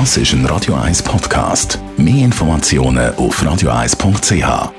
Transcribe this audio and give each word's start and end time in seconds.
Das 0.00 0.16
ist 0.16 0.32
ein 0.32 0.44
Radio 0.46 0.74
1 0.74 1.04
Podcast. 1.04 1.78
Mehr 1.96 2.24
Informationen 2.24 3.14
auf 3.14 3.40
radio1.ch. 3.40 4.72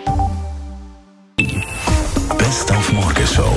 Best 2.38 2.72
auf 2.74 2.92
Morgenshow 2.92 3.50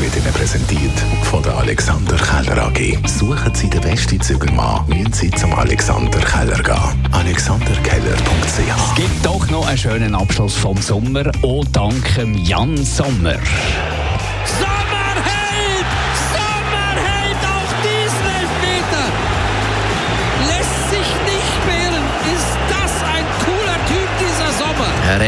wird 0.00 0.16
Ihnen 0.16 0.32
präsentiert 0.34 0.98
von 1.22 1.44
der 1.44 1.56
Alexander 1.58 2.16
Keller 2.16 2.66
AG. 2.66 2.98
Suchen 3.06 3.54
Sie 3.54 3.70
den 3.70 3.82
besten 3.82 4.20
Zügelmann, 4.20 4.84
müssen 4.88 5.12
Sie 5.12 5.30
zum 5.30 5.54
Alexander 5.54 6.18
Keller 6.18 6.60
gehen. 6.60 7.08
AlexanderKeller.ch 7.12 8.96
Gibt 8.96 9.24
doch 9.24 9.48
noch 9.48 9.68
einen 9.68 9.78
schönen 9.78 10.16
Abschluss 10.16 10.56
vom 10.56 10.76
Sommer, 10.78 11.30
auch 11.42 11.64
dank 11.70 12.16
dem 12.16 12.34
Jan 12.34 12.76
Sommer. 12.84 13.36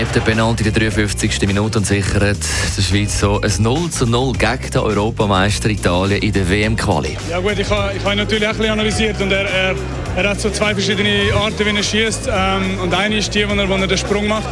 Hebt 0.03 0.17
den 0.17 0.23
Penalty 0.25 0.65
in 0.65 0.73
der 0.73 0.91
53. 0.91 1.47
Minute 1.47 1.79
und 1.79 1.87
sichert 1.87 2.39
der 2.77 2.83
Schweiz 2.83 3.21
so 3.21 3.41
ein 3.41 3.53
0 3.57 3.91
zu 3.91 4.05
0 4.05 4.33
gegen 4.33 4.71
den 4.73 4.81
Europameister 4.81 5.71
Italien 5.71 6.21
in 6.21 6.33
der 6.33 6.51
WM-Quali. 6.51 7.17
Ja 7.31 7.39
gut, 7.39 7.57
ich 7.57 7.71
habe 7.71 7.93
ich 7.97 8.05
ha 8.05 8.11
ihn 8.11 8.19
natürlich 8.19 8.45
auch 8.45 8.51
ein 8.51 8.57
bisschen 8.57 8.73
analysiert 8.73 9.21
und 9.21 9.31
er, 9.31 9.49
er, 9.49 9.77
er 10.17 10.31
hat 10.31 10.41
so 10.41 10.51
zwei 10.51 10.73
verschiedene 10.75 11.33
Arten, 11.35 11.65
wie 11.65 11.77
er 11.77 11.83
schießt. 11.85 12.29
Ähm, 12.29 12.81
und 12.83 12.93
eine 12.93 13.17
ist 13.19 13.33
die, 13.33 13.49
wo 13.49 13.55
er, 13.55 13.69
wo 13.69 13.75
er 13.75 13.87
den 13.87 13.99
Sprung 13.99 14.27
macht. 14.27 14.49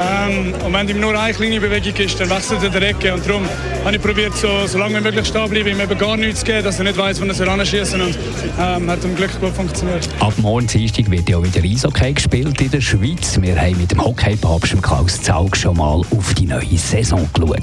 Ähm, 0.00 0.54
und 0.64 0.72
wenn 0.72 0.88
ihm 0.88 1.00
nur 1.00 1.18
eine 1.18 1.32
kleine 1.32 1.60
Bewegung 1.60 1.94
ist, 1.96 2.20
dann 2.20 2.30
wechselt 2.30 2.62
er 2.62 2.70
die 2.70 2.86
Ecke. 2.86 3.14
Und 3.14 3.26
darum 3.26 3.42
habe 3.84 3.96
ich 3.96 4.02
probiert, 4.02 4.34
so, 4.36 4.66
so 4.66 4.78
lange 4.78 4.98
wie 4.98 5.02
möglich 5.02 5.26
stehen 5.26 5.44
zu 5.44 5.50
bleiben, 5.50 5.68
ihm 5.68 5.80
eben 5.80 5.98
gar 5.98 6.16
nichts 6.16 6.40
zu 6.40 6.46
geben, 6.46 6.64
dass 6.64 6.78
er 6.78 6.84
nicht 6.84 6.96
weiß, 6.96 7.20
wo 7.20 7.26
er 7.26 7.34
sich 7.34 7.70
schießen 7.70 8.00
Und 8.00 8.18
ähm, 8.58 8.90
hat 8.90 9.02
zum 9.02 9.14
Glück 9.14 9.40
gut 9.40 9.52
funktioniert. 9.52 10.08
Ab 10.20 10.34
morgen 10.38 10.66
Dienstag 10.66 11.10
wird 11.10 11.28
ja 11.28 11.42
wieder 11.42 11.62
Eishockey 11.62 12.12
gespielt 12.12 12.60
in 12.60 12.70
der 12.70 12.80
Schweiz. 12.80 13.40
Wir 13.40 13.56
haben 13.60 13.78
mit 13.78 13.90
dem 13.90 14.04
Hockeypapst 14.04 14.82
Klaus 14.82 15.22
Zaug 15.22 15.56
schon 15.56 15.76
mal 15.76 16.02
auf 16.10 16.34
die 16.34 16.46
neue 16.46 16.76
Saison 16.76 17.28
geschaut. 17.32 17.62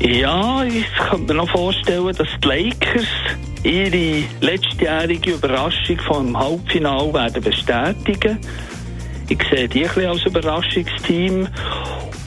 Ja, 0.00 0.62
ich 0.62 0.86
könnte 1.10 1.34
mir 1.34 1.40
noch 1.40 1.50
vorstellen, 1.50 2.14
dass 2.16 2.28
die 2.42 2.48
Lakers 2.48 3.06
ihre 3.64 4.22
letztjährige 4.40 5.32
Überraschung 5.32 5.98
vom 6.06 6.38
Halbfinale 6.38 7.12
werden 7.12 7.42
bestätigen. 7.42 8.38
Ich 9.28 9.38
sehe 9.50 9.68
die 9.68 9.84
ein 9.84 9.94
bisschen 9.94 10.10
als 10.10 10.24
Überraschungsteam. 10.24 11.48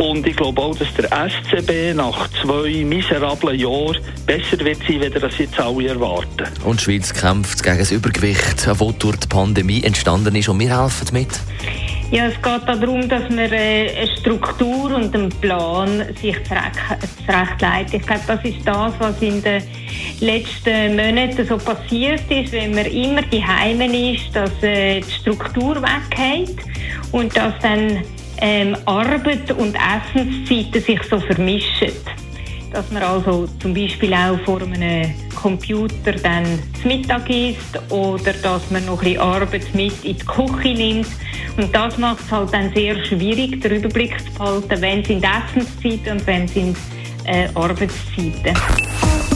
Und 0.02 0.26
ich 0.26 0.36
glaube 0.36 0.62
auch, 0.62 0.76
dass 0.76 0.88
der 0.96 1.06
SCB 1.12 1.96
nach 1.96 2.28
zwei 2.42 2.84
miserablen 2.84 3.60
Jahren 3.60 3.98
besser 4.26 4.60
wird 4.66 4.80
sein, 4.88 5.04
als 5.04 5.22
das 5.22 5.38
jetzt 5.38 5.60
alle 5.60 5.90
erwarten. 5.90 6.48
Und 6.64 6.80
die 6.80 6.84
Schweiz 6.84 7.14
kämpft 7.14 7.64
gegen 7.64 7.78
das 7.78 7.92
Übergewicht, 7.92 8.66
das 8.66 8.78
durch 8.78 9.18
die 9.18 9.28
Pandemie 9.28 9.84
entstanden 9.84 10.36
ist. 10.36 10.50
Und 10.50 10.60
wir 10.60 10.82
helfen 10.82 11.08
mit. 11.14 11.30
Ja, 12.12 12.26
es 12.28 12.36
geht 12.36 12.68
darum, 12.68 13.08
dass 13.08 13.30
man 13.30 13.40
äh, 13.40 13.90
eine 13.96 14.18
Struktur 14.20 14.94
und 14.96 15.16
einen 15.16 15.30
Plan 15.30 16.04
sich 16.22 16.36
zurechtlegt. 16.44 17.94
Ich 17.94 18.06
glaube, 18.06 18.22
das 18.28 18.44
ist 18.44 18.68
das, 18.68 18.94
was 19.00 19.22
in 19.22 19.42
den 19.42 19.64
letzten 20.20 20.96
Monaten 20.98 21.48
so 21.48 21.58
passiert 21.58 22.30
ist, 22.30 22.52
wenn 22.52 22.76
man 22.76 22.86
immer 22.86 23.22
die 23.22 23.42
Heimen 23.42 23.94
ist, 23.94 24.36
dass 24.36 24.52
äh, 24.62 25.00
die 25.00 25.12
Struktur 25.12 25.82
weggeht 25.82 26.71
und 27.12 27.36
dass 27.36 27.54
dann 27.62 28.04
ähm, 28.42 28.76
Arbeit 28.86 29.52
und 29.52 29.76
Essenszeiten 29.76 30.82
sich 30.82 31.02
so 31.10 31.20
vermischen. 31.20 31.92
Dass 32.74 32.90
man 32.92 33.04
also 33.04 33.48
zum 33.60 33.74
Beispiel 33.74 34.14
auch 34.14 34.40
vor 34.46 34.62
einem 34.62 35.14
Computer 35.36 36.14
dann 36.14 36.46
zu 36.82 36.88
Mittag 36.88 37.30
isst 37.30 37.80
oder 37.90 38.34
dass 38.34 38.70
man 38.72 38.86
noch 38.86 39.04
ein 39.04 39.20
Arbeit 39.20 39.74
mit 39.74 40.04
in 40.06 40.18
die 40.18 40.26
Küche 40.26 40.74
nimmt. 40.74 41.08
Und 41.58 41.76
das 41.76 41.98
macht 41.98 42.22
es 42.22 42.32
halt 42.32 42.54
dann 42.54 42.74
sehr 42.74 43.04
schwierig, 43.06 43.62
den 43.62 43.74
Überblick 43.74 44.18
zu 44.20 44.32
behalten, 44.38 44.82
wenn 44.82 45.04
sind 45.04 45.24
Essenszeiten 45.24 46.14
und 46.14 46.28
wenn 46.28 46.48
sind 46.48 46.78
äh, 47.26 47.50
Arbeitszeiten. 47.56 48.58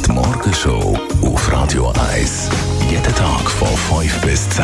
Die 0.05 0.11
Morgenshow 0.11 0.97
auf 1.21 1.51
Radio 1.51 1.93
1. 2.13 2.49
Jeden 2.89 3.15
Tag 3.15 3.49
von 3.49 4.01
5 4.01 4.21
bis 4.21 4.49
10. 4.51 4.63